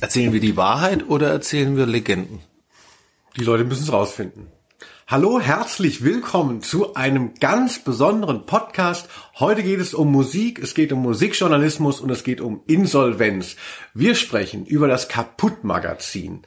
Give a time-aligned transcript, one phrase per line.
[0.00, 2.40] Erzählen wir die Wahrheit oder erzählen wir Legenden?
[3.36, 4.46] Die Leute müssen es rausfinden.
[5.06, 9.10] Hallo, herzlich willkommen zu einem ganz besonderen Podcast.
[9.38, 13.56] Heute geht es um Musik, es geht um Musikjournalismus und es geht um Insolvenz.
[13.92, 16.42] Wir sprechen über das Kaputt-Magazin.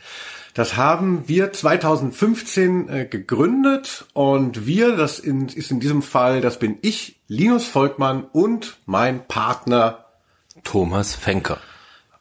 [0.55, 6.57] Das haben wir 2015 äh, gegründet und wir, das in, ist in diesem Fall, das
[6.57, 10.05] bin ich, Linus Volkmann und mein Partner
[10.63, 11.59] Thomas Fenker.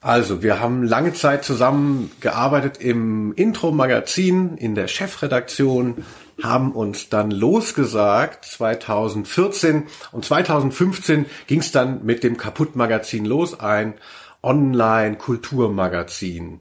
[0.02, 6.04] Also, wir haben lange Zeit zusammen gearbeitet im Intro-Magazin, in der Chefredaktion,
[6.42, 13.94] haben uns dann losgesagt 2014 und 2015 ging es dann mit dem Kaputt-Magazin los, ein
[14.42, 16.58] Online-Kulturmagazin.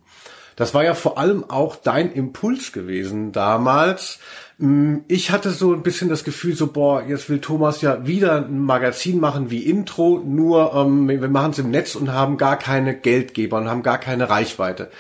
[0.55, 4.19] Das war ja vor allem auch dein Impuls gewesen damals.
[4.61, 8.45] Mm, ich hatte so ein bisschen das Gefühl, so, boah, jetzt will Thomas ja wieder
[8.45, 12.57] ein Magazin machen wie Intro, nur ähm, wir machen es im Netz und haben gar
[12.57, 14.91] keine Geldgeber und haben gar keine Reichweite.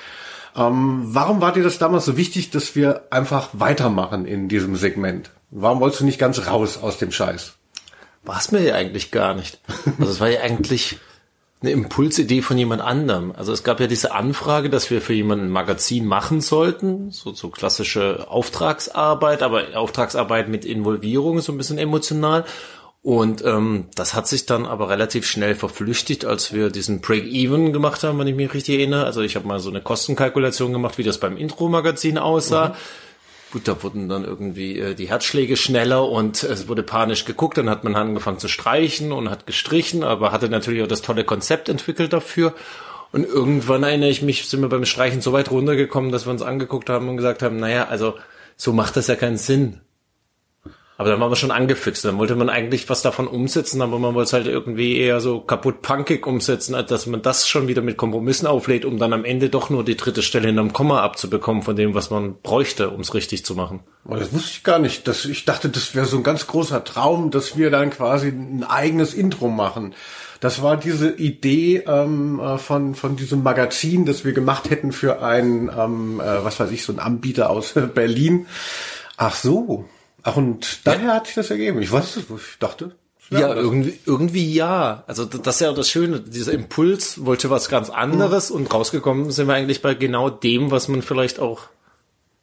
[0.55, 5.29] Ähm, warum war dir das damals so wichtig, dass wir einfach weitermachen in diesem Segment?
[5.51, 7.53] Warum wolltest du nicht ganz raus aus dem Scheiß?
[8.23, 9.59] War es mir ja eigentlich gar nicht.
[9.99, 10.97] Also es war ja eigentlich
[11.61, 13.33] eine Impulsidee von jemand anderem.
[13.37, 17.33] Also es gab ja diese Anfrage, dass wir für jemanden ein Magazin machen sollten, so,
[17.33, 22.45] so klassische Auftragsarbeit, aber Auftragsarbeit mit Involvierung, so ein bisschen emotional.
[23.03, 28.03] Und ähm, das hat sich dann aber relativ schnell verflüchtigt, als wir diesen Break-Even gemacht
[28.03, 29.05] haben, wenn ich mich richtig erinnere.
[29.05, 32.69] Also ich habe mal so eine Kostenkalkulation gemacht, wie das beim Intro-Magazin aussah.
[32.69, 32.73] Mhm.
[33.51, 37.57] Gut, da wurden dann irgendwie äh, die Herzschläge schneller und es wurde panisch geguckt.
[37.57, 41.25] Dann hat man angefangen zu streichen und hat gestrichen, aber hatte natürlich auch das tolle
[41.25, 42.53] Konzept entwickelt dafür.
[43.11, 46.41] Und irgendwann erinnere ich mich, sind wir beim Streichen so weit runtergekommen, dass wir uns
[46.41, 48.15] angeguckt haben und gesagt haben, naja, also
[48.55, 49.81] so macht das ja keinen Sinn.
[51.01, 52.05] Aber dann waren wir schon angefixt.
[52.05, 55.39] Dann wollte man eigentlich was davon umsetzen, aber man wollte es halt irgendwie eher so
[55.39, 59.25] kaputt punkig umsetzen, als dass man das schon wieder mit Kompromissen auflädt, um dann am
[59.25, 62.91] Ende doch nur die dritte Stelle in einem Komma abzubekommen von dem, was man bräuchte,
[62.91, 63.79] um es richtig zu machen.
[64.07, 65.07] Oh, das wusste ich gar nicht.
[65.07, 68.63] Das, ich dachte, das wäre so ein ganz großer Traum, dass wir dann quasi ein
[68.63, 69.95] eigenes Intro machen.
[70.39, 75.23] Das war diese Idee ähm, äh, von, von diesem Magazin, das wir gemacht hätten für
[75.23, 78.45] einen, ähm, äh, was weiß ich, so ein Anbieter aus Berlin.
[79.17, 79.85] Ach so.
[80.23, 81.13] Ach, und daher ja.
[81.15, 81.81] hat sich das ergeben.
[81.81, 82.95] Ich weiß es, ich dachte.
[83.31, 85.05] Ja, irgendwie, irgendwie ja.
[85.07, 86.19] Also das ist ja das Schöne.
[86.19, 88.57] Dieser Impuls wollte was ganz anderes mhm.
[88.57, 91.61] und rausgekommen sind wir eigentlich bei genau dem, was man vielleicht auch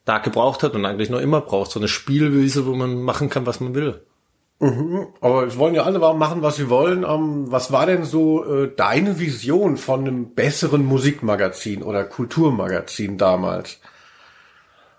[0.07, 1.71] da gebraucht hat und eigentlich noch immer braucht.
[1.71, 4.01] So eine Spielwiese, wo man machen kann, was man will.
[4.61, 5.09] Mhm.
[5.21, 7.05] Aber es wollen ja alle machen, was sie wollen.
[7.05, 13.79] Ähm, was war denn so äh, deine Vision von einem besseren Musikmagazin oder Kulturmagazin damals?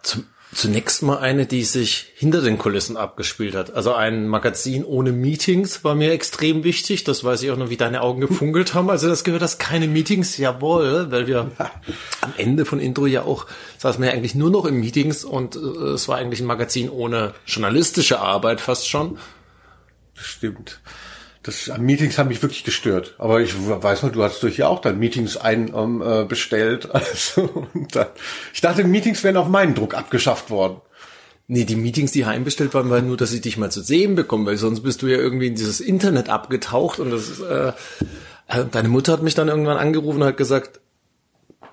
[0.03, 3.75] Zum Zunächst mal eine, die sich hinter den Kulissen abgespielt hat.
[3.75, 7.03] Also ein Magazin ohne Meetings war mir extrem wichtig.
[7.03, 8.89] Das weiß ich auch noch, wie deine Augen gefunkelt haben.
[8.89, 11.51] Also das gehört das keine Meetings, jawohl, weil wir
[12.21, 13.45] am Ende von Intro ja auch
[13.77, 16.89] saßen wir ja eigentlich nur noch in Meetings und äh, es war eigentlich ein Magazin
[16.89, 19.19] ohne journalistische Arbeit fast schon.
[20.15, 20.81] Stimmt.
[21.41, 23.15] Das Meetings haben mich wirklich gestört.
[23.17, 26.89] Aber ich weiß noch, du hast durch ja auch dann Meetings ein ähm, äh, bestellt.
[26.93, 28.07] Also, dann,
[28.53, 30.81] ich dachte, Meetings wären auf meinen Druck abgeschafft worden.
[31.47, 34.45] Nee, die Meetings, die heimbestellt waren, waren nur, dass ich dich mal zu sehen bekomme,
[34.45, 37.71] weil sonst bist du ja irgendwie in dieses Internet abgetaucht und das äh,
[38.49, 40.81] äh, deine Mutter hat mich dann irgendwann angerufen und hat gesagt,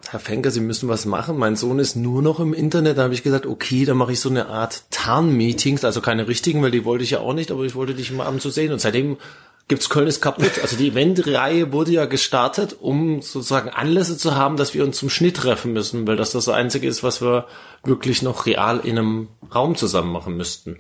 [0.09, 1.37] Herr Fenker, Sie müssen was machen.
[1.37, 2.99] Mein Sohn ist nur noch im Internet.
[2.99, 6.63] Da habe ich gesagt, okay, dann mache ich so eine Art Tarn-Meetings, also keine richtigen,
[6.63, 8.73] weil die wollte ich ja auch nicht, aber ich wollte dich mal abends zu sehen.
[8.73, 9.17] Und seitdem
[9.69, 10.61] gibt's Köln ist kaputt.
[10.63, 15.11] Also die Eventreihe wurde ja gestartet, um sozusagen Anlässe zu haben, dass wir uns zum
[15.11, 17.47] Schnitt treffen müssen, weil das das Einzige ist, was wir
[17.85, 20.79] wirklich noch real in einem Raum zusammen machen müssten.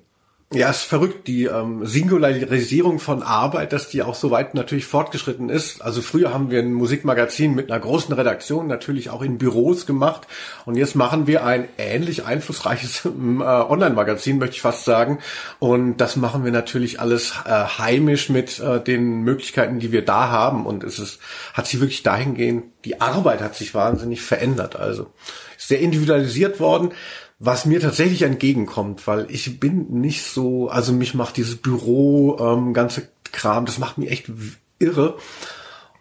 [0.52, 5.48] Ja, ist verrückt, die ähm, Singularisierung von Arbeit, dass die auch so weit natürlich fortgeschritten
[5.48, 5.82] ist.
[5.82, 10.28] Also früher haben wir ein Musikmagazin mit einer großen Redaktion natürlich auch in Büros gemacht
[10.64, 15.18] und jetzt machen wir ein ähnlich einflussreiches äh, Online-Magazin, möchte ich fast sagen.
[15.58, 20.30] Und das machen wir natürlich alles äh, heimisch mit äh, den Möglichkeiten, die wir da
[20.30, 20.64] haben.
[20.64, 21.18] Und es ist,
[21.54, 24.76] hat sich wirklich dahingehend, die Arbeit hat sich wahnsinnig verändert.
[24.76, 25.08] Also
[25.56, 26.92] ist sehr individualisiert worden
[27.38, 32.72] was mir tatsächlich entgegenkommt, weil ich bin nicht so, also mich macht dieses Büro, ähm,
[32.72, 34.30] ganze Kram, das macht mich echt
[34.78, 35.16] irre.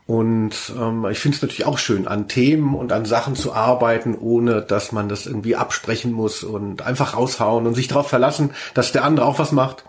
[0.07, 4.15] Und ähm, ich finde es natürlich auch schön, an Themen und an Sachen zu arbeiten,
[4.15, 8.91] ohne dass man das irgendwie absprechen muss und einfach raushauen und sich darauf verlassen, dass
[8.91, 9.83] der andere auch was macht.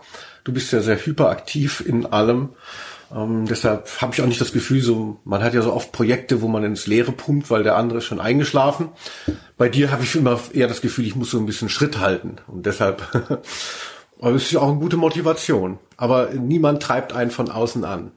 [0.47, 2.51] Du bist ja sehr hyperaktiv in allem.
[3.13, 6.41] Ähm, deshalb habe ich auch nicht das Gefühl, so man hat ja so oft Projekte,
[6.41, 8.87] wo man ins Leere pumpt, weil der andere ist schon eingeschlafen.
[9.57, 12.37] Bei dir habe ich immer eher das Gefühl, ich muss so ein bisschen Schritt halten
[12.47, 13.03] und deshalb
[14.21, 15.79] aber es ist ja auch eine gute Motivation.
[15.97, 18.13] Aber niemand treibt einen von außen an.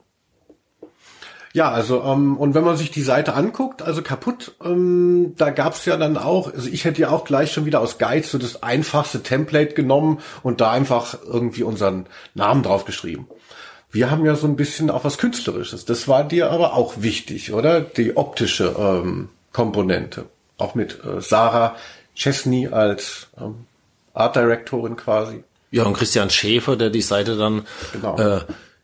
[1.53, 5.85] Ja, also ähm, und wenn man sich die Seite anguckt, also kaputt, ähm, da gab's
[5.85, 8.63] ja dann auch, also ich hätte ja auch gleich schon wieder aus Guide so das
[8.63, 13.27] einfachste Template genommen und da einfach irgendwie unseren Namen drauf geschrieben.
[13.91, 15.83] Wir haben ja so ein bisschen auch was Künstlerisches.
[15.83, 17.81] Das war dir aber auch wichtig, oder?
[17.81, 20.25] Die optische ähm, Komponente.
[20.57, 21.75] Auch mit äh, Sarah
[22.15, 23.65] Chesney als ähm,
[24.13, 25.43] Art Directorin quasi.
[25.71, 28.17] Ja, und Christian Schäfer, der die Seite dann genau.
[28.17, 28.41] äh,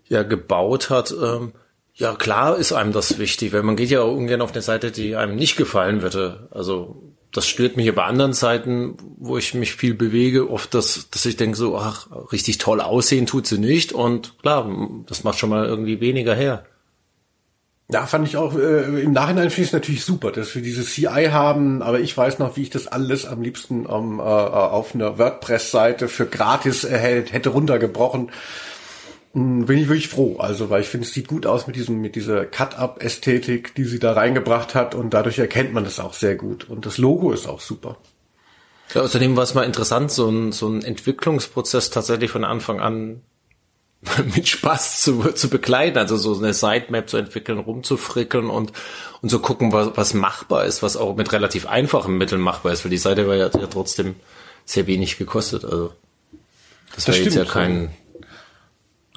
[0.09, 1.11] ja gebaut hat.
[1.11, 1.53] Ähm,
[1.97, 4.91] ja, klar ist einem das wichtig, weil man geht ja auch ungern auf eine Seite,
[4.91, 6.47] die einem nicht gefallen würde.
[6.51, 7.01] Also
[7.31, 11.25] das stört mich ja bei anderen Seiten, wo ich mich viel bewege, oft, dass, dass
[11.25, 13.93] ich denke so, ach, richtig toll aussehen tut sie nicht.
[13.93, 14.69] Und klar,
[15.07, 16.65] das macht schon mal irgendwie weniger her.
[17.89, 20.83] Ja, fand ich auch, äh, im Nachhinein finde ich es natürlich super, dass wir diese
[20.83, 24.93] CI haben, aber ich weiß noch, wie ich das alles am liebsten ähm, äh, auf
[24.93, 28.29] einer WordPress-Seite für gratis äh, hätte runtergebrochen.
[29.37, 30.37] Hm, bin ich wirklich froh.
[30.39, 33.99] Also, weil ich finde, es sieht gut aus mit diesem, mit dieser Cut-Up-Ästhetik, die sie
[33.99, 36.67] da reingebracht hat und dadurch erkennt man das auch sehr gut.
[36.67, 37.97] Und das Logo ist auch super.
[38.95, 43.21] Ja, außerdem war es mal interessant, so ein, so ein Entwicklungsprozess tatsächlich von Anfang an
[44.35, 48.71] mit Spaß zu, zu begleiten, also so eine Sitemap zu entwickeln, rumzufrickeln und,
[49.21, 52.85] und so gucken, was, was machbar ist, was auch mit relativ einfachen Mitteln machbar ist,
[52.85, 54.15] weil die Seite war ja, ja trotzdem
[54.65, 55.93] sehr wenig gekostet, also
[56.95, 57.91] das, das war jetzt ja kein,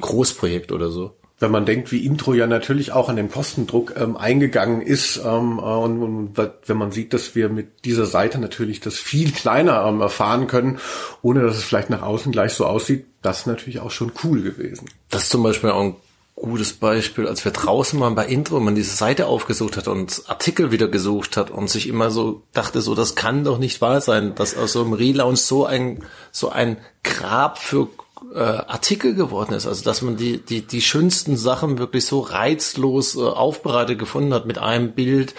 [0.01, 1.17] Großprojekt oder so.
[1.39, 5.59] Wenn man denkt, wie Intro ja natürlich auch an den Kostendruck ähm, eingegangen ist ähm,
[5.59, 9.87] äh, und, und, wenn man sieht, dass wir mit dieser Seite natürlich das viel kleiner
[9.87, 10.79] ähm, erfahren können,
[11.23, 14.43] ohne dass es vielleicht nach außen gleich so aussieht, das ist natürlich auch schon cool
[14.43, 14.91] gewesen.
[15.09, 15.97] Das ist zum Beispiel auch ein
[16.41, 20.71] gutes Beispiel, als wir draußen waren bei Intro, man diese Seite aufgesucht hat und Artikel
[20.71, 24.35] wieder gesucht hat und sich immer so dachte, so das kann doch nicht wahr sein,
[24.35, 27.89] dass aus so einem Relaunch so ein so ein Grab für
[28.35, 29.67] äh, Artikel geworden ist.
[29.67, 34.47] Also dass man die, die, die schönsten Sachen wirklich so reizlos äh, aufbereitet gefunden hat
[34.47, 35.35] mit einem Bild,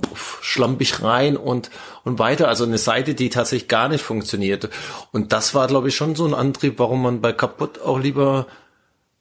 [0.00, 1.70] puff, schlampig rein und,
[2.04, 2.48] und weiter.
[2.48, 4.70] Also eine Seite, die tatsächlich gar nicht funktionierte.
[5.12, 8.46] Und das war, glaube ich, schon so ein Antrieb, warum man bei kaputt auch lieber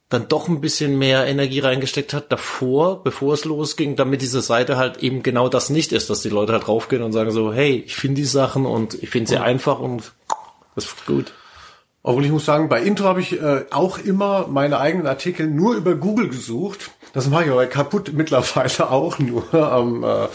[0.09, 4.75] dann doch ein bisschen mehr Energie reingesteckt hat davor, bevor es losging, damit diese Seite
[4.75, 7.81] halt eben genau das nicht ist, dass die Leute halt draufgehen und sagen so, hey,
[7.85, 10.11] ich finde die Sachen und ich finde sie einfach und
[10.75, 11.31] das ist gut.
[12.03, 15.75] Obwohl ich muss sagen, bei Intro habe ich äh, auch immer meine eigenen Artikel nur
[15.75, 16.91] über Google gesucht.
[17.13, 19.43] Das mache ich aber kaputt mittlerweile auch nur.
[19.53, 20.27] Ähm, äh,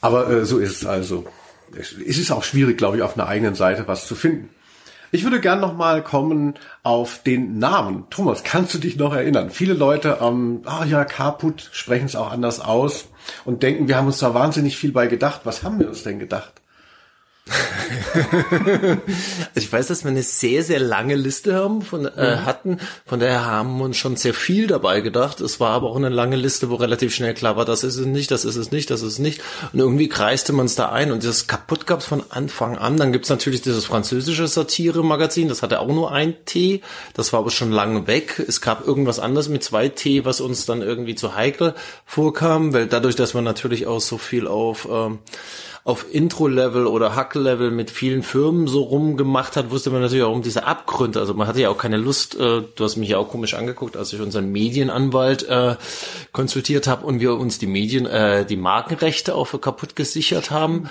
[0.00, 1.24] aber äh, so ist es also.
[1.74, 4.50] Es, ist auch schwierig, glaube ich, auf einer eigenen Seite was zu finden.
[5.10, 8.04] Ich würde gern noch mal kommen auf den Namen.
[8.10, 9.50] Thomas, kannst du dich noch erinnern?
[9.50, 13.06] Viele Leute, ähm, ah ja, Kaput, sprechen es auch anders aus
[13.44, 15.42] und denken, wir haben uns da wahnsinnig viel bei gedacht.
[15.44, 16.61] Was haben wir uns denn gedacht?
[19.54, 22.46] ich weiß, dass wir eine sehr, sehr lange Liste haben von, äh, mhm.
[22.46, 22.78] hatten.
[23.04, 25.40] Von daher haben wir uns schon sehr viel dabei gedacht.
[25.40, 28.06] Es war aber auch eine lange Liste, wo relativ schnell klar war, das ist es
[28.06, 29.40] nicht, das ist es nicht, das ist es nicht.
[29.72, 32.96] Und irgendwie kreiste man es da ein und das kaputt gab es von Anfang an.
[32.96, 36.82] Dann gibt's natürlich dieses französische Satire-Magazin, das hatte auch nur ein T.
[37.14, 38.40] Das war aber schon lange weg.
[38.46, 41.74] Es gab irgendwas anderes mit zwei T, was uns dann irgendwie zu heikel
[42.04, 45.18] vorkam, weil dadurch, dass man natürlich auch so viel auf ähm,
[45.84, 50.42] auf Intro-Level oder Hack-Level mit vielen Firmen so rumgemacht hat, wusste man natürlich auch um
[50.42, 51.18] diese Abgründe.
[51.18, 53.96] Also man hatte ja auch keine Lust, äh, du hast mich ja auch komisch angeguckt,
[53.96, 55.74] als ich unseren Medienanwalt äh,
[56.30, 60.88] konsultiert habe und wir uns die Medien, äh, die Markenrechte auch für kaputt gesichert haben.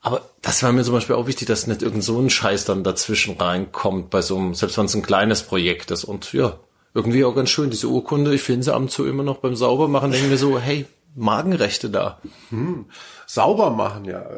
[0.00, 2.84] Aber das war mir zum Beispiel auch wichtig, dass nicht irgend so ein Scheiß dann
[2.84, 6.04] dazwischen reinkommt bei so einem, selbst wenn es ein kleines Projekt ist.
[6.04, 6.58] Und ja,
[6.94, 9.56] irgendwie auch ganz schön, diese Urkunde, ich finde sie ab und zu immer noch beim
[9.56, 12.20] Saubermachen, denken wir so, hey, Magenrechte da.
[12.50, 12.86] Hm,
[13.26, 14.26] sauber machen, ja.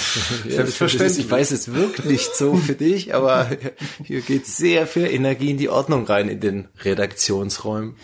[0.48, 1.26] Selbstverständlich.
[1.26, 3.48] Ich weiß, es wirkt nicht so für dich, aber
[4.04, 7.96] hier geht sehr viel Energie in die Ordnung rein in den Redaktionsräumen.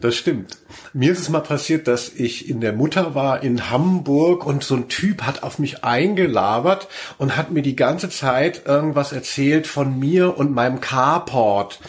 [0.00, 0.56] Das stimmt.
[0.92, 4.76] Mir ist es mal passiert, dass ich in der Mutter war in Hamburg und so
[4.76, 6.86] ein Typ hat auf mich eingelabert
[7.18, 11.80] und hat mir die ganze Zeit irgendwas erzählt von mir und meinem Carport.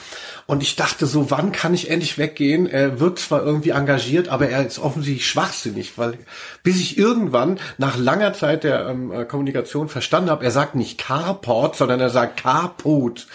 [0.48, 2.66] Und ich dachte so, wann kann ich endlich weggehen?
[2.66, 6.18] Er wirkt zwar irgendwie engagiert, aber er ist offensichtlich schwachsinnig, weil
[6.64, 10.98] bis ich irgendwann nach langer Zeit der ähm, äh, Kommunikation verstanden habe, er sagt nicht
[10.98, 13.28] Carport, sondern er sagt Carput.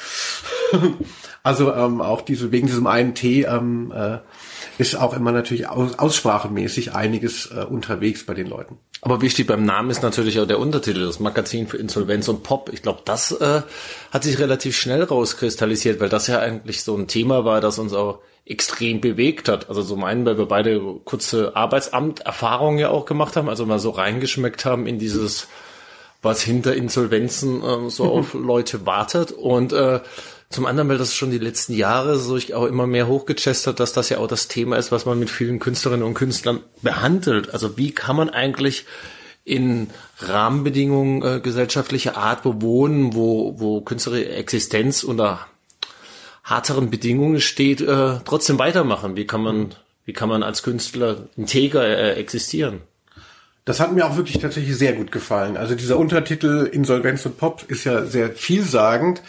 [1.45, 4.19] also ähm, auch diese wegen diesem einen T ähm, äh,
[4.79, 8.79] ist auch immer natürlich aus, aussprachemäßig einiges äh, unterwegs bei den Leuten.
[9.01, 12.71] Aber wichtig beim Namen ist natürlich auch der Untertitel, das Magazin für Insolvenz und Pop.
[12.73, 13.63] Ich glaube, das äh,
[14.11, 17.93] hat sich relativ schnell rauskristallisiert, weil das ja eigentlich so ein Thema war, das uns
[17.93, 19.69] auch extrem bewegt hat.
[19.69, 23.91] Also zum einen, weil wir beide kurze Arbeitsamt-Erfahrungen ja auch gemacht haben, also mal so
[23.91, 25.49] reingeschmeckt haben in dieses,
[26.23, 30.01] was hinter Insolvenzen äh, so auf Leute wartet und äh,
[30.55, 33.93] Zum anderen, weil das schon die letzten Jahre so ich auch immer mehr hochgechestert, dass
[33.93, 37.53] das ja auch das Thema ist, was man mit vielen Künstlerinnen und Künstlern behandelt.
[37.53, 38.87] Also wie kann man eigentlich
[39.45, 45.45] in Rahmenbedingungen äh, gesellschaftlicher Art bewohnen, wo, wo künstlerische Existenz unter
[46.45, 49.17] harteren Bedingungen steht, äh, trotzdem weitermachen?
[49.17, 52.83] Wie kann man, wie kann man als Künstler integer äh, existieren?
[53.65, 55.57] Das hat mir auch wirklich tatsächlich sehr gut gefallen.
[55.57, 59.21] Also dieser Untertitel Insolvenz und Pop ist ja sehr vielsagend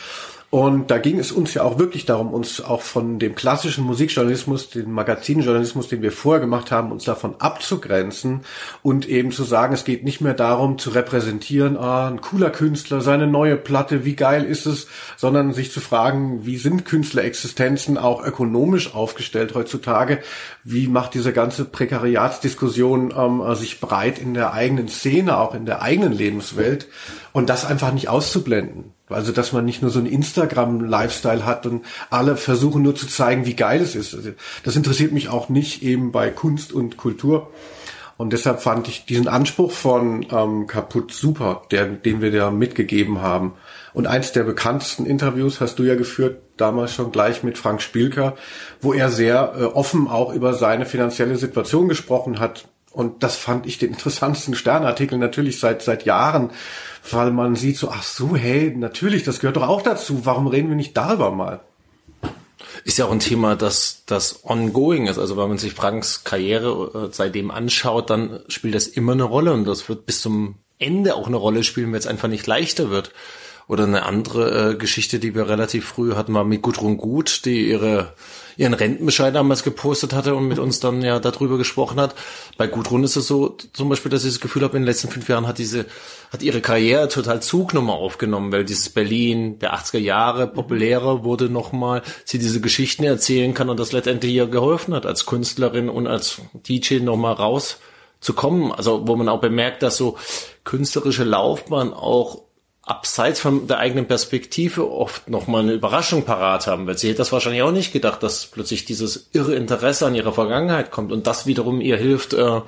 [0.52, 4.70] und da ging es uns ja auch wirklich darum, uns auch von dem klassischen Musikjournalismus,
[4.70, 8.42] dem Magazinjournalismus, den wir vorher gemacht haben, uns davon abzugrenzen
[8.82, 13.02] und eben zu sagen, es geht nicht mehr darum zu repräsentieren, ah, ein cooler Künstler,
[13.02, 14.88] seine neue Platte, wie geil ist es,
[15.18, 20.22] sondern sich zu fragen, wie sind Künstlerexistenzen auch ökonomisch aufgestellt heutzutage?
[20.64, 25.82] Wie macht diese ganze Prekariatsdiskussion ähm, sich breit in der eigenen Szene, auch in der
[25.82, 26.88] eigenen Lebenswelt?
[27.34, 28.95] Und das einfach nicht auszublenden.
[29.08, 33.46] Also, dass man nicht nur so einen Instagram-Lifestyle hat und alle versuchen nur zu zeigen,
[33.46, 34.16] wie geil es ist.
[34.16, 34.32] Also,
[34.64, 37.52] das interessiert mich auch nicht eben bei Kunst und Kultur.
[38.18, 43.22] Und deshalb fand ich diesen Anspruch von ähm, Kaputt super, der, den wir da mitgegeben
[43.22, 43.54] haben.
[43.94, 48.36] Und eins der bekanntesten Interviews hast du ja geführt, damals schon gleich mit Frank Spielker,
[48.82, 52.66] wo er sehr äh, offen auch über seine finanzielle Situation gesprochen hat.
[52.96, 56.52] Und das fand ich den interessantesten Sternartikel natürlich seit, seit Jahren,
[57.12, 60.26] weil man sieht so, ach so, hey, natürlich, das gehört doch auch dazu.
[60.26, 61.60] Warum reden wir nicht darüber mal?
[62.86, 65.20] Ist ja auch ein Thema, das, das ongoing ist.
[65.20, 69.52] Also wenn man sich Franks Karriere äh, seitdem anschaut, dann spielt das immer eine Rolle
[69.52, 72.92] und das wird bis zum Ende auch eine Rolle spielen, wenn es einfach nicht leichter
[72.92, 73.12] wird.
[73.68, 77.68] Oder eine andere äh, Geschichte, die wir relativ früh hatten, war mit Gudrun Gut, die
[77.70, 78.14] ihre
[78.58, 82.16] ihren Rentenbescheid damals gepostet hatte und mit uns dann ja darüber gesprochen hat.
[82.58, 85.10] Bei Gudrun ist es so zum Beispiel, dass ich das Gefühl habe, in den letzten
[85.10, 85.86] fünf Jahren hat diese,
[86.32, 91.50] hat ihre Karriere total Zug nochmal aufgenommen, weil dieses Berlin der 80er Jahre populärer wurde
[91.50, 96.08] nochmal, sie diese Geschichten erzählen kann und das letztendlich ihr geholfen hat, als Künstlerin und
[96.08, 97.78] als DJ nochmal raus
[98.20, 98.72] zu kommen.
[98.72, 100.18] Also wo man auch bemerkt, dass so
[100.64, 102.44] künstlerische Laufbahn auch
[102.86, 107.32] abseits von der eigenen Perspektive oft nochmal eine Überraschung parat haben, weil sie hätte das
[107.32, 111.48] wahrscheinlich auch nicht gedacht, dass plötzlich dieses irre Interesse an ihrer Vergangenheit kommt und das
[111.48, 112.62] wiederum ihr hilft, äh,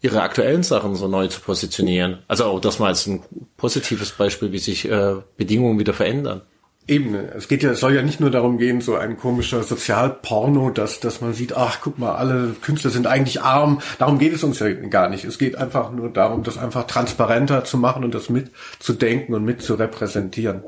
[0.00, 2.18] ihre aktuellen Sachen so neu zu positionieren.
[2.28, 3.24] Also auch das mal als ein
[3.56, 6.42] positives Beispiel, wie sich äh, Bedingungen wieder verändern.
[6.88, 10.70] Eben, es geht ja, es soll ja nicht nur darum gehen, so ein komischer Sozialporno,
[10.70, 13.80] dass, dass man sieht, ach, guck mal, alle Künstler sind eigentlich arm.
[13.98, 15.26] Darum geht es uns ja gar nicht.
[15.26, 20.62] Es geht einfach nur darum, das einfach transparenter zu machen und das mitzudenken und mitzurepräsentieren.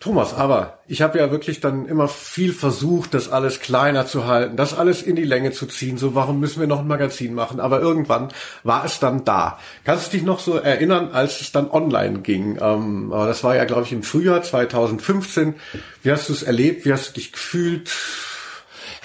[0.00, 4.56] Thomas, aber ich habe ja wirklich dann immer viel versucht, das alles kleiner zu halten,
[4.56, 5.98] das alles in die Länge zu ziehen.
[5.98, 7.60] So, warum müssen wir noch ein Magazin machen?
[7.60, 8.28] Aber irgendwann
[8.62, 9.58] war es dann da.
[9.84, 12.58] Kannst du dich noch so erinnern, als es dann online ging?
[12.62, 15.56] Ähm, das war ja, glaube ich, im Frühjahr 2015.
[16.02, 16.86] Wie hast du es erlebt?
[16.86, 17.90] Wie hast du dich gefühlt?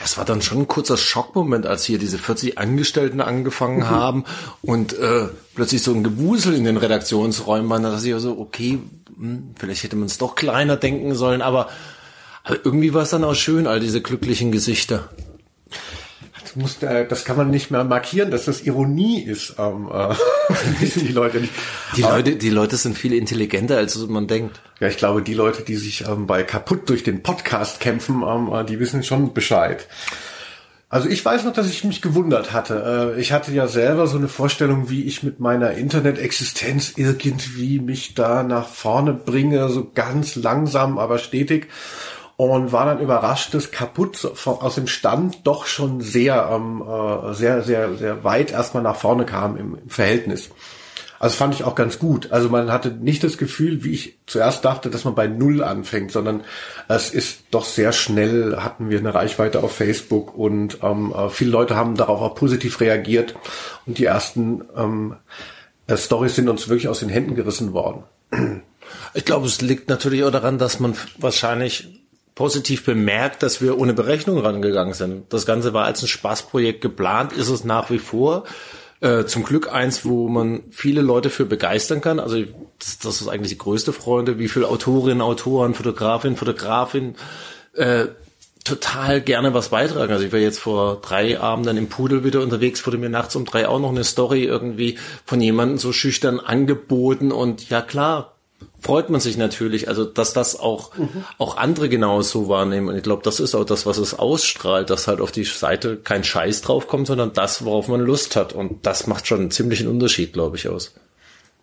[0.03, 3.89] Es war dann schon ein kurzer Schockmoment, als hier diese 40 Angestellten angefangen mhm.
[3.89, 4.23] haben
[4.61, 7.79] und äh, plötzlich so ein Gewusel in den Redaktionsräumen war.
[7.79, 8.79] Da dachte ich so, okay,
[9.17, 11.69] hm, vielleicht hätte man es doch kleiner denken sollen, aber,
[12.43, 15.09] aber irgendwie war es dann auch schön, all diese glücklichen Gesichter
[16.55, 19.55] muss, äh, das kann man nicht mehr markieren, dass das Ironie ist.
[19.57, 20.15] Ähm, äh,
[20.79, 21.53] wissen die Leute nicht.
[21.95, 24.61] Die Leute, die Leute sind viel intelligenter, als man denkt.
[24.79, 28.51] Ja, ich glaube, die Leute, die sich ähm, bei kaputt durch den Podcast kämpfen, ähm,
[28.53, 29.87] äh, die wissen schon Bescheid.
[30.87, 33.15] Also ich weiß noch, dass ich mich gewundert hatte.
[33.15, 38.13] Äh, ich hatte ja selber so eine Vorstellung, wie ich mit meiner Internet-Existenz irgendwie mich
[38.13, 41.67] da nach vorne bringe, so ganz langsam, aber stetig
[42.37, 47.61] und war dann überrascht, dass kaputt aus dem Stand doch schon sehr, ähm, äh, sehr,
[47.63, 50.49] sehr, sehr weit erstmal nach vorne kam im, im Verhältnis.
[51.17, 52.31] Also fand ich auch ganz gut.
[52.31, 56.11] Also man hatte nicht das Gefühl, wie ich zuerst dachte, dass man bei Null anfängt,
[56.11, 56.43] sondern
[56.89, 61.51] es ist doch sehr schnell, hatten wir eine Reichweite auf Facebook und ähm, äh, viele
[61.51, 63.35] Leute haben darauf auch positiv reagiert
[63.85, 65.15] und die ersten ähm,
[65.87, 68.03] äh, Stories sind uns wirklich aus den Händen gerissen worden.
[69.13, 72.04] Ich glaube, es liegt natürlich auch daran, dass man wahrscheinlich
[72.35, 75.33] positiv bemerkt, dass wir ohne Berechnung rangegangen sind.
[75.33, 78.43] Das Ganze war als ein Spaßprojekt geplant, ist es nach wie vor.
[78.99, 82.19] Äh, zum Glück eins, wo man viele Leute für begeistern kann.
[82.19, 82.43] Also
[82.79, 87.15] das, das ist eigentlich die größte Freude, wie viele Autorinnen, Autoren, Fotografinnen, Fotografinnen
[87.73, 88.07] äh,
[88.65, 90.11] total gerne was beitragen.
[90.11, 93.45] Also ich war jetzt vor drei Abenden im Pudel wieder unterwegs, wurde mir nachts um
[93.45, 98.34] drei auch noch eine Story irgendwie von jemandem so schüchtern angeboten und ja klar,
[98.79, 101.23] freut man sich natürlich, also dass das auch, mhm.
[101.37, 102.89] auch andere genauso wahrnehmen.
[102.89, 105.97] Und ich glaube, das ist auch das, was es ausstrahlt, dass halt auf die Seite
[105.97, 108.53] kein Scheiß draufkommt, sondern das, worauf man Lust hat.
[108.53, 110.93] Und das macht schon einen ziemlichen Unterschied, glaube ich, aus.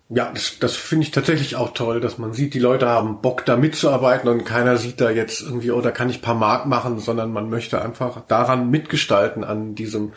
[0.09, 3.45] Ja, das, das finde ich tatsächlich auch toll, dass man sieht, die Leute haben Bock
[3.45, 6.99] da mitzuarbeiten und keiner sieht da jetzt irgendwie, oh, da kann ich paar Mark machen,
[6.99, 10.13] sondern man möchte einfach daran mitgestalten, an diesem,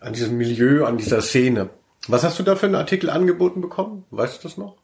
[0.00, 1.70] an diesem Milieu, an dieser Szene.
[2.06, 4.04] Was hast du da für einen Artikel angeboten bekommen?
[4.10, 4.76] Weißt du das noch?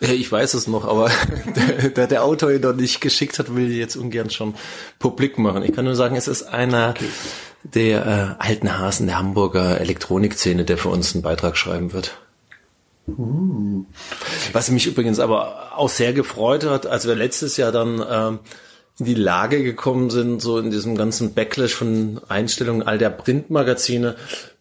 [0.00, 1.10] Ja, ich weiß es noch, aber
[1.96, 4.54] der, der Autor ihn noch nicht geschickt hat, will ich jetzt ungern schon
[4.98, 5.62] publik machen.
[5.62, 6.94] Ich kann nur sagen, es ist einer
[7.62, 12.18] der äh, alten Hasen der Hamburger Elektronikszene, der für uns einen Beitrag schreiben wird.
[13.06, 13.84] Uh.
[14.52, 18.38] Was mich übrigens aber auch sehr gefreut hat, als wir letztes Jahr dann ähm,
[18.98, 24.16] in die Lage gekommen sind, so in diesem ganzen Backlash von Einstellungen all der Printmagazine,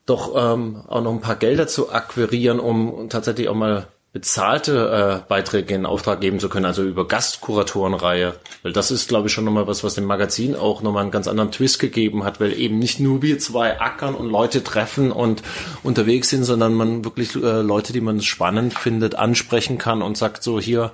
[0.05, 5.29] doch ähm, auch noch ein paar Gelder zu akquirieren, um tatsächlich auch mal bezahlte äh,
[5.29, 8.33] Beiträge in Auftrag geben zu können, also über Gastkuratorenreihe.
[8.63, 11.27] Weil das ist, glaube ich, schon nochmal was, was dem Magazin auch nochmal einen ganz
[11.27, 15.43] anderen Twist gegeben hat, weil eben nicht nur wir zwei ackern und Leute treffen und
[15.83, 20.41] unterwegs sind, sondern man wirklich äh, Leute, die man spannend findet, ansprechen kann und sagt
[20.41, 20.91] so, hier,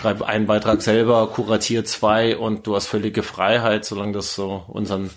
[0.00, 5.10] schreib einen Beitrag selber, kuratier zwei und du hast völlige Freiheit, solange das so unseren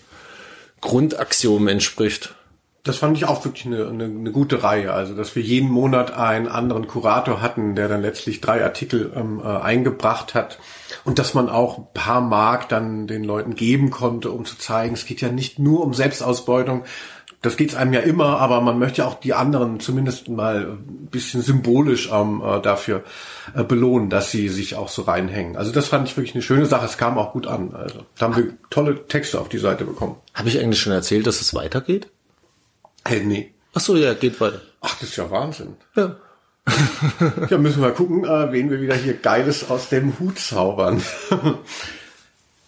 [0.82, 2.36] Grundaxiom entspricht.
[2.90, 4.92] Das fand ich auch wirklich eine, eine, eine gute Reihe.
[4.92, 9.40] Also, dass wir jeden Monat einen anderen Kurator hatten, der dann letztlich drei Artikel ähm,
[9.44, 10.58] äh, eingebracht hat.
[11.06, 14.96] Und dass man auch ein paar Mark dann den Leuten geben konnte, um zu zeigen,
[14.96, 16.84] es geht ja nicht nur um Selbstausbeutung.
[17.44, 21.44] Das geht's einem ja immer, aber man möchte auch die anderen zumindest mal ein bisschen
[21.44, 23.04] symbolisch ähm, äh, dafür
[23.54, 25.58] äh, belohnen, dass sie sich auch so reinhängen.
[25.58, 26.88] Also das fand ich wirklich eine schöne Sache.
[26.88, 27.76] Es kam auch gut an.
[27.76, 30.16] Also da haben wir tolle Texte auf die Seite bekommen.
[30.34, 32.10] Habe ich eigentlich schon erzählt, dass es weitergeht?
[33.10, 33.52] Hey, nee.
[33.74, 34.62] Ach so, ja, geht weiter.
[34.82, 35.78] Ach, das ist ja Wahnsinn.
[35.96, 36.16] Ja.
[37.50, 41.02] ja, müssen wir gucken, äh, wen wir wieder hier Geiles aus dem Hut zaubern.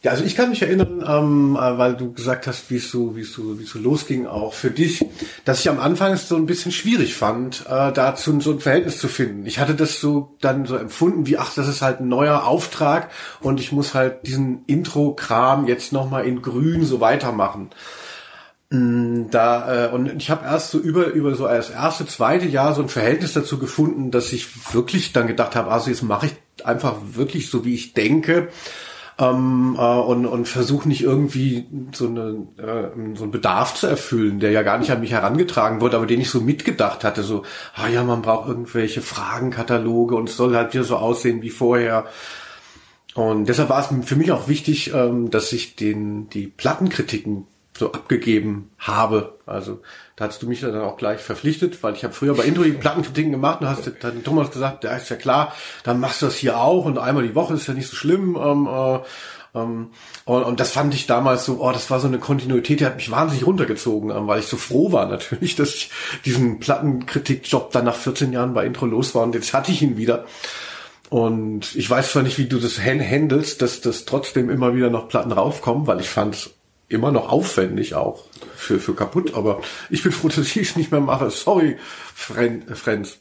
[0.02, 3.16] ja, also ich kann mich erinnern, ähm, äh, weil du gesagt hast, wie es so,
[3.16, 5.06] wie es so, wie es so losging, auch für dich,
[5.46, 8.98] dass ich am Anfang es so ein bisschen schwierig fand, äh, dazu so ein Verhältnis
[8.98, 9.46] zu finden.
[9.46, 13.12] Ich hatte das so dann so empfunden, wie ach, das ist halt ein neuer Auftrag
[13.42, 17.70] und ich muss halt diesen Intro-Kram jetzt nochmal in Grün so weitermachen.
[18.74, 22.74] Mm, da äh, und ich habe erst so über über so als erste zweite Jahr
[22.74, 26.66] so ein Verhältnis dazu gefunden, dass ich wirklich dann gedacht habe, also jetzt mache ich
[26.66, 28.48] einfach wirklich so wie ich denke
[29.20, 34.40] ähm, äh, und und versuche nicht irgendwie so eine äh, so einen Bedarf zu erfüllen,
[34.40, 37.44] der ja gar nicht an mich herangetragen wurde, aber den ich so mitgedacht hatte, so
[37.76, 42.06] ah ja man braucht irgendwelche Fragenkataloge und es soll halt wieder so aussehen wie vorher.
[43.16, 47.92] Und deshalb war es für mich auch wichtig, ähm, dass ich den die Plattenkritiken so
[47.92, 49.38] abgegeben habe.
[49.46, 49.82] Also
[50.16, 52.72] da hast du mich dann auch gleich verpflichtet, weil ich habe früher bei Intro die
[52.72, 55.54] Plattenkritiken gemacht und hast dann Thomas gesagt, ja ist ja klar,
[55.84, 58.38] dann machst du das hier auch und einmal die Woche ist ja nicht so schlimm.
[58.42, 59.00] Ähm, äh,
[59.54, 59.90] ähm,
[60.26, 62.96] und, und das fand ich damals so, oh, das war so eine Kontinuität, die hat
[62.96, 65.92] mich wahnsinnig runtergezogen, ähm, weil ich so froh war natürlich, dass ich
[66.26, 69.98] diesen Plattenkritikjob dann nach 14 Jahren bei Intro los war und jetzt hatte ich ihn
[69.98, 70.26] wieder.
[71.10, 75.10] Und ich weiß zwar nicht, wie du das handelst, dass das trotzdem immer wieder noch
[75.10, 76.52] Platten raufkommen, weil ich fand
[76.92, 78.26] immer noch aufwendig auch
[78.56, 81.30] für, für kaputt, aber ich bin froh, dass ich es nicht mehr mache.
[81.30, 81.78] Sorry,
[82.14, 83.20] Friends.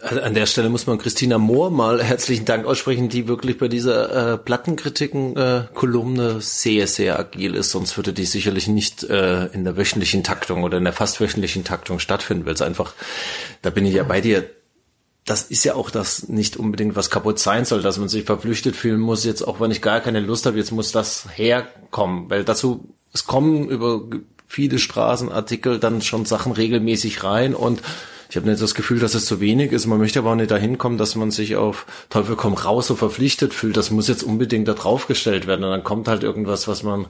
[0.00, 3.68] Also an der Stelle muss man Christina Mohr mal herzlichen Dank aussprechen, die wirklich bei
[3.68, 7.70] dieser äh, Plattenkritiken-Kolumne äh, sehr, sehr agil ist.
[7.70, 11.64] Sonst würde die sicherlich nicht äh, in der wöchentlichen Taktung oder in der fast wöchentlichen
[11.64, 12.92] Taktung stattfinden, weil es einfach,
[13.62, 14.48] da bin ich ja bei dir,
[15.24, 18.76] das ist ja auch das nicht unbedingt, was kaputt sein soll, dass man sich verpflichtet
[18.76, 22.44] fühlen muss, jetzt auch wenn ich gar keine Lust habe, jetzt muss das herkommen, weil
[22.44, 24.02] dazu es kommen über
[24.46, 27.82] viele Straßenartikel dann schon Sachen regelmäßig rein und
[28.30, 29.86] ich habe nicht das Gefühl, dass es zu wenig ist.
[29.86, 32.94] Man möchte aber auch nicht dahin kommen, dass man sich auf Teufel komm raus so
[32.94, 33.76] verpflichtet fühlt.
[33.76, 35.64] Das muss jetzt unbedingt da draufgestellt werden.
[35.64, 37.06] Und dann kommt halt irgendwas, was man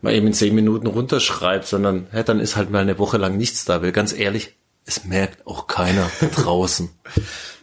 [0.00, 3.36] mal eben in zehn Minuten runterschreibt, sondern ja, dann ist halt mal eine Woche lang
[3.36, 3.82] nichts da.
[3.82, 4.54] Weil ganz ehrlich,
[4.86, 6.88] es merkt auch keiner draußen.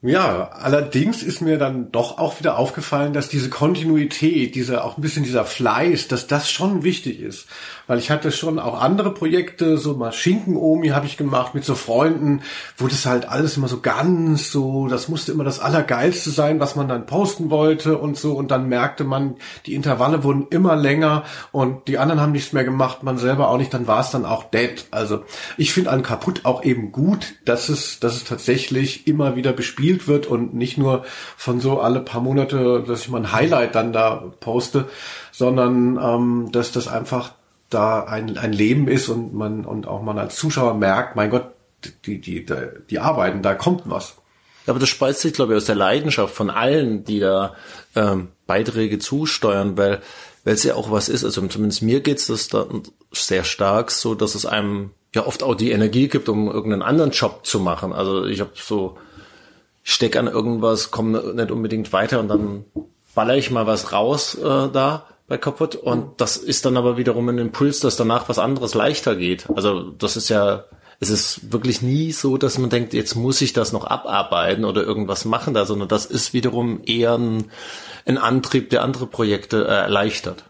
[0.00, 5.00] Ja, allerdings ist mir dann doch auch wieder aufgefallen, dass diese Kontinuität, diese auch ein
[5.00, 7.48] bisschen dieser Fleiß, dass das schon wichtig ist
[7.88, 11.74] weil ich hatte schon auch andere Projekte, so mal Schinken-Omi habe ich gemacht mit so
[11.74, 12.42] Freunden,
[12.76, 16.76] wo das halt alles immer so ganz so, das musste immer das Allergeilste sein, was
[16.76, 21.24] man dann posten wollte und so und dann merkte man, die Intervalle wurden immer länger
[21.50, 24.26] und die anderen haben nichts mehr gemacht, man selber auch nicht, dann war es dann
[24.26, 24.86] auch dead.
[24.90, 25.24] Also
[25.56, 29.87] ich finde an kaputt auch eben gut, dass es, dass es tatsächlich immer wieder bespielt
[29.96, 31.04] wird und nicht nur
[31.36, 34.88] von so alle paar Monate, dass ich mal ein Highlight dann da poste,
[35.32, 37.32] sondern ähm, dass das einfach
[37.70, 41.46] da ein, ein Leben ist und man und auch man als Zuschauer merkt, mein Gott,
[42.04, 42.54] die, die, die,
[42.90, 44.16] die arbeiten, da kommt was.
[44.66, 47.54] Aber das speist sich, glaube ich, aus der Leidenschaft von allen, die da
[47.96, 50.02] ähm, Beiträge zusteuern, weil
[50.48, 52.66] weil es ja auch was ist, also zumindest mir geht's das da
[53.12, 57.10] sehr stark so, dass es einem ja oft auch die Energie gibt, um irgendeinen anderen
[57.10, 57.92] Job zu machen.
[57.92, 58.96] Also ich habe so
[59.88, 62.66] ich steck an irgendwas, komme nicht unbedingt weiter und dann
[63.14, 67.26] baller ich mal was raus äh, da bei kaputt und das ist dann aber wiederum
[67.30, 69.48] ein Impuls, dass danach was anderes leichter geht.
[69.54, 70.64] Also das ist ja,
[71.00, 74.82] es ist wirklich nie so, dass man denkt, jetzt muss ich das noch abarbeiten oder
[74.82, 77.50] irgendwas machen da, sondern das ist wiederum eher ein,
[78.04, 80.44] ein Antrieb, der andere Projekte äh, erleichtert.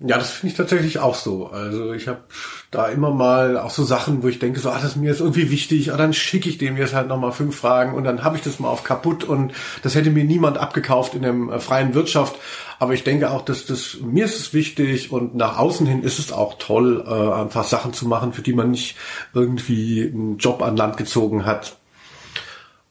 [0.00, 1.46] Ja, das finde ich tatsächlich auch so.
[1.46, 2.24] Also ich habe
[2.72, 5.20] da immer mal auch so Sachen, wo ich denke, so, ah, das ist mir jetzt
[5.20, 8.36] irgendwie wichtig, ah, dann schicke ich dem jetzt halt nochmal fünf Fragen und dann habe
[8.36, 9.52] ich das mal auf kaputt und
[9.82, 12.34] das hätte mir niemand abgekauft in der äh, freien Wirtschaft.
[12.80, 16.18] Aber ich denke auch, dass das mir ist es wichtig und nach außen hin ist
[16.18, 18.96] es auch toll, äh, einfach Sachen zu machen, für die man nicht
[19.32, 21.76] irgendwie einen Job an Land gezogen hat.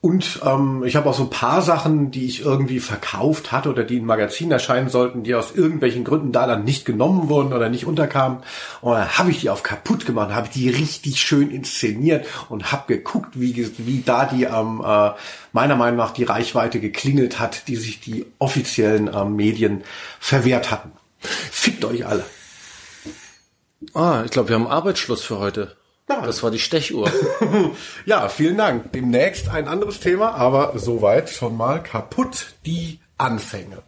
[0.04, 3.86] Und ähm, ich habe auch so ein paar Sachen, die ich irgendwie verkauft hatte oder
[3.86, 7.70] die in Magazinen erscheinen sollten, die aus irgendwelchen Gründen da dann nicht genommen wurden oder
[7.70, 8.40] nicht unterkamen.
[8.82, 12.94] Und dann habe ich die auf kaputt gemacht, habe die richtig schön inszeniert und habe
[12.94, 15.12] geguckt, wie, wie da die ähm, äh,
[15.54, 19.86] meiner Meinung nach die Reichweite geklingelt hat, die sich die offiziellen ähm, Medien
[20.20, 20.92] verwehrt hatten.
[21.22, 22.26] Fickt euch alle.
[23.94, 25.78] Ah, ich glaube, wir haben Arbeitsschluss für heute.
[26.10, 26.22] Ja.
[26.26, 27.10] Das war die Stechuhr.
[28.06, 28.92] ja, vielen Dank.
[28.92, 33.84] Demnächst ein anderes Thema, aber soweit schon mal kaputt die Anfänge.